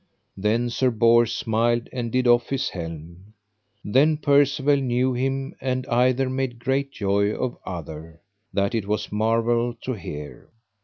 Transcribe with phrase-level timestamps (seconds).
[0.35, 3.35] Then Sir Bors smiled and did off his helm.
[3.85, 8.19] Then Percivale knew him, and either made great joy of other,
[8.51, 10.49] that it was marvel to hear.